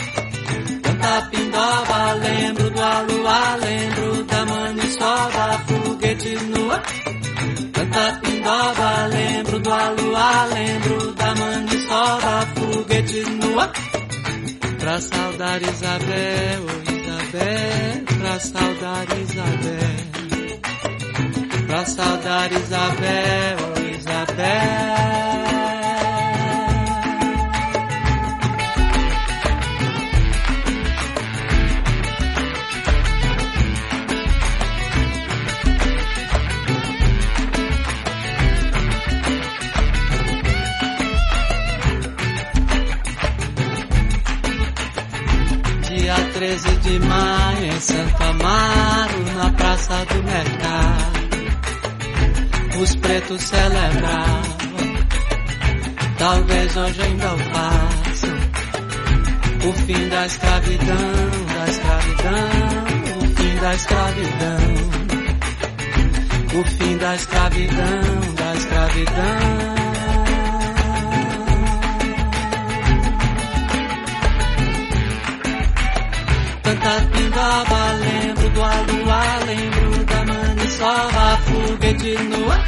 Canta 0.83 1.29
pindoba, 1.31 2.13
lembro 2.25 2.71
do 2.71 2.83
alua, 2.83 3.57
lembro 3.57 4.25
da 4.25 4.47
maniçoba, 4.47 5.45
foguete 5.67 6.35
nua. 6.53 6.83
Canta 7.73 8.21
pindoba, 8.23 9.07
lembro 9.07 9.59
do 9.61 9.73
alua, 9.73 10.45
lembro 10.55 11.13
da 11.13 11.35
maniçoba, 11.35 12.47
foguete 12.57 13.21
nua. 13.31 13.73
Pra 14.79 15.01
saudar 15.01 15.63
Isabel, 15.63 16.63
Isabel, 17.37 18.05
pra 18.19 18.41
saudar 18.41 19.07
Isabel, 19.19 20.07
pra 21.67 21.85
saudar 21.85 22.53
Isabel, 22.53 23.59
Isabel. 23.99 25.07
Dia 45.83 46.15
13 46.35 46.76
de 46.87 46.99
maio 47.01 47.67
em 47.67 47.81
Santo 47.81 48.23
Amaro, 48.23 49.25
na 49.37 49.51
Praça 49.51 50.05
do 50.07 50.23
Mercado, 50.23 51.27
os 52.81 52.95
pretos 52.97 53.43
celebravam, 53.43 54.45
talvez 56.17 56.77
hoje 56.77 57.03
ainda 57.03 57.35
o 57.35 57.39
façam, 57.39 58.37
o 59.69 59.73
fim 59.73 60.09
da 60.09 60.27
escravidão, 60.27 61.13
da 61.55 61.69
escravidão, 61.71 62.49
o 63.19 63.27
fim 63.37 63.57
da 63.61 63.75
escravidão, 63.75 64.59
o 66.55 66.65
fim 66.65 66.97
da 66.99 67.15
escravidão, 67.17 68.35
da 68.37 68.55
escravidão. 68.55 69.86
Canta 76.67 77.01
pingaba, 77.13 77.93
lembro 78.01 78.51
do 78.51 78.61
alua, 78.61 79.23
lembro 79.47 80.05
da 80.05 80.25
maniçoba, 80.25 81.39
foguete 81.47 82.19
nua. 82.25 82.59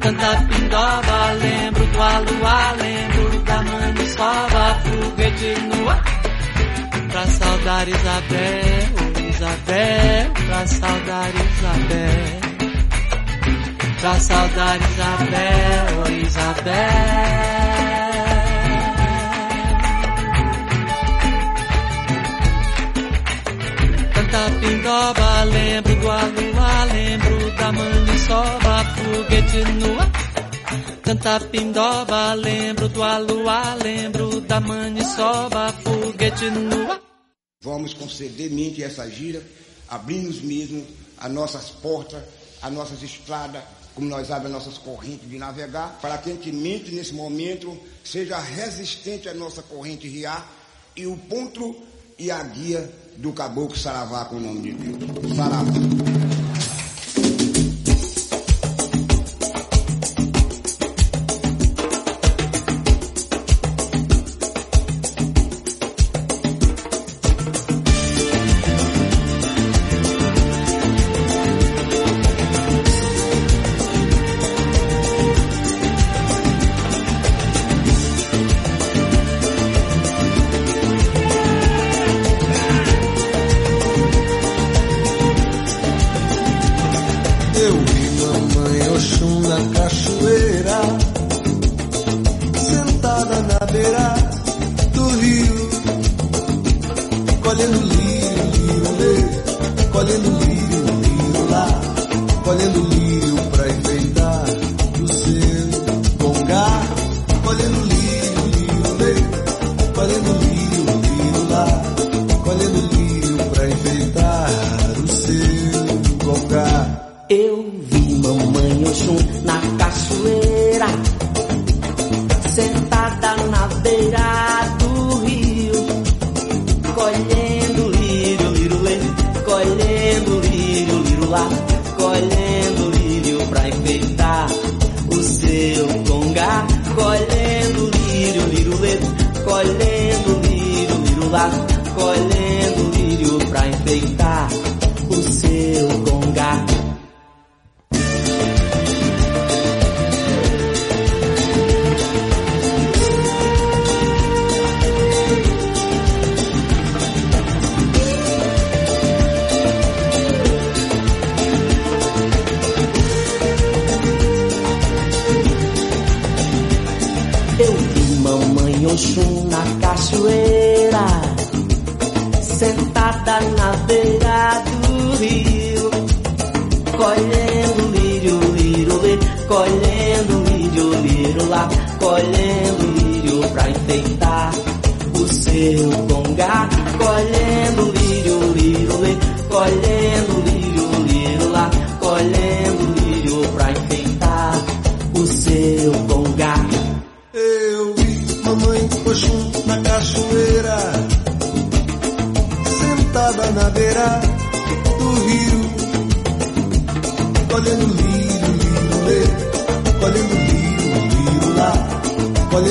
Canta 0.00 0.30
pingaba, 0.48 1.32
lembro 1.40 1.86
do 1.86 2.02
alua, 2.02 2.72
lembro 2.72 3.38
da 3.44 3.62
maniçoba, 3.62 4.80
foguete 4.82 5.54
nua. 5.60 5.96
Pra 7.12 7.26
saudar 7.26 7.88
Isabel, 7.88 8.88
Isabel, 9.30 10.32
pra 10.48 10.66
saudar 10.66 11.30
Isabel. 11.46 12.40
Pra 14.00 14.14
saudar 14.18 14.78
Isabel, 14.90 16.20
Isabel. 16.26 17.73
Canta 24.34 24.58
pindoba, 24.58 25.44
lembro 25.44 25.94
do 25.94 26.10
alua, 26.10 26.84
lembro 26.92 27.56
da 27.56 27.72
maniçoba, 27.72 28.84
foguete 28.96 29.64
nua. 29.78 30.12
Canta 31.02 31.40
pindoba, 31.40 32.34
lembro 32.34 32.88
do 32.88 33.02
alua, 33.04 33.74
lembro 33.76 34.40
da 34.40 34.60
maniçoba, 34.60 35.72
foguete 35.84 36.50
nua. 36.50 37.00
Vamos 37.62 37.94
conceder 37.94 38.50
mente 38.50 38.82
essa 38.82 39.08
gira, 39.08 39.40
abrimos 39.88 40.40
mesmo 40.40 40.84
as 41.16 41.30
nossas 41.30 41.70
portas, 41.70 42.24
as 42.60 42.72
nossas 42.72 43.04
estradas, 43.04 43.62
como 43.94 44.08
nós 44.08 44.32
abrimos 44.32 44.56
as 44.56 44.66
nossas 44.66 44.82
correntes 44.82 45.30
de 45.30 45.38
navegar, 45.38 45.96
para 46.02 46.18
que 46.18 46.30
a 46.30 46.34
gente 46.34 46.50
mente 46.50 46.92
nesse 46.92 47.14
momento 47.14 47.78
seja 48.02 48.36
resistente 48.40 49.28
à 49.28 49.34
nossa 49.34 49.62
corrente 49.62 50.08
riar 50.08 50.44
e 50.96 51.06
o 51.06 51.16
ponto 51.16 51.93
e 52.18 52.30
a 52.30 52.42
guia 52.42 52.90
do 53.16 53.32
caboclo 53.32 53.76
Saravá 53.76 54.24
com 54.24 54.36
o 54.36 54.40
nome 54.40 54.60
de 54.60 54.72
Deus. 54.72 55.36
Saravá. 55.36 55.72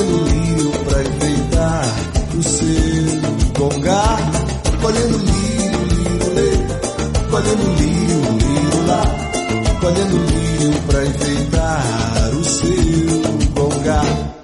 Colhendo 0.04 0.26
lírio 0.26 0.72
pra 0.84 1.02
enfeitar 1.02 1.86
o 2.38 2.44
seu 2.44 3.52
congá, 3.58 4.18
colhendo 4.82 5.18
lírio, 5.18 5.80
lírio, 5.86 6.34
lê, 6.34 6.52
colhendo 7.30 7.64
lírio, 7.78 8.20
lírio 8.38 8.88
lá, 8.88 9.04
colhendo 9.80 10.18
lírio 10.18 10.82
pra 10.88 11.06
enfeitar 11.06 12.32
o 12.34 12.44
seu 12.44 13.52
congá. 13.56 14.43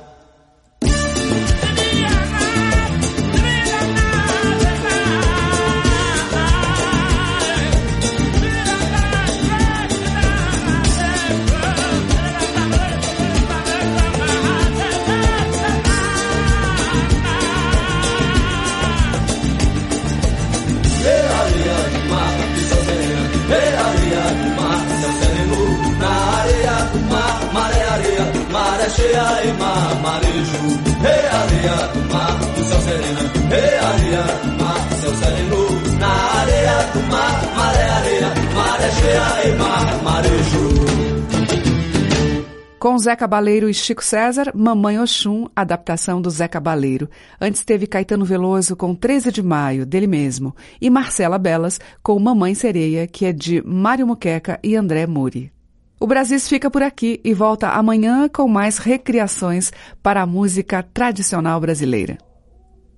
Com 42.80 42.97
Zé 42.97 43.13
Cabaleiro 43.13 43.69
e 43.69 43.73
Chico 43.73 44.01
César, 44.01 44.53
Mamãe 44.55 44.97
Oxum, 44.97 45.47
adaptação 45.53 46.21
do 46.21 46.30
Zé 46.30 46.47
Cabaleiro. 46.47 47.09
Antes 47.39 47.65
teve 47.65 47.86
Caetano 47.86 48.23
Veloso 48.23 48.73
com 48.73 48.95
13 48.95 49.34
de 49.34 49.43
Maio, 49.43 49.86
dele 49.86 50.07
mesmo, 50.07 50.55
e 50.80 50.89
Marcela 50.89 51.38
Belas 51.38 51.77
com 52.01 52.17
Mamãe 52.17 52.55
Sereia, 52.55 53.05
que 53.05 53.25
é 53.25 53.34
de 53.34 53.61
Mário 53.67 54.07
Muqueca 54.07 54.57
e 54.63 54.77
André 54.77 55.05
Muri. 55.05 55.51
O 55.99 56.07
Brasis 56.07 56.47
fica 56.47 56.71
por 56.71 56.82
aqui 56.82 57.19
e 57.21 57.34
volta 57.34 57.67
amanhã 57.67 58.30
com 58.30 58.47
mais 58.47 58.77
recriações 58.77 59.73
para 60.01 60.21
a 60.21 60.25
música 60.25 60.82
tradicional 60.82 61.59
brasileira. 61.59 62.28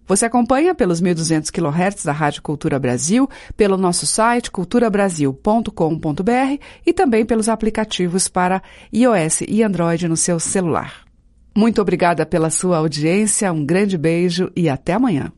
Você 0.08 0.26
acompanha 0.26 0.76
pelos 0.76 1.02
1.200 1.02 1.52
kHz 1.52 2.04
da 2.04 2.12
Rádio 2.12 2.42
Cultura 2.42 2.78
Brasil, 2.78 3.30
pelo 3.56 3.78
nosso 3.78 4.06
site 4.06 4.52
culturabrasil.com.br 4.52 6.64
e 6.86 6.94
também 6.94 7.26
pelos 7.26 7.48
aplicativos 7.48 8.28
para 8.28 8.62
iOS 8.94 9.42
e 9.48 9.64
Android 9.64 10.08
no 10.08 10.18
seu 10.18 10.40
celular. 10.40 11.06
Muito 11.56 11.82
obrigada 11.82 12.26
pela 12.26 12.50
sua 12.50 12.78
audiência, 12.78 13.52
um 13.52 13.66
grande 13.66 13.98
beijo 13.98 14.52
e 14.56 14.70
até 14.70 14.94
amanhã. 14.94 15.32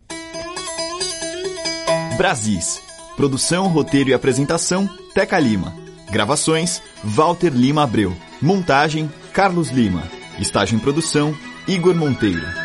Brasis. 2.17 2.81
Produção, 3.15 3.67
roteiro 3.67 4.09
e 4.09 4.13
apresentação, 4.13 4.87
Teca 5.13 5.39
Lima. 5.39 5.73
Gravações, 6.11 6.81
Walter 7.03 7.51
Lima 7.51 7.83
Abreu. 7.83 8.15
Montagem, 8.41 9.09
Carlos 9.33 9.69
Lima. 9.69 10.03
Estágio 10.39 10.75
em 10.75 10.79
produção, 10.79 11.35
Igor 11.67 11.95
Monteiro. 11.95 12.62